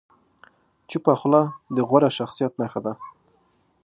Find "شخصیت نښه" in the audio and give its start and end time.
2.17-2.79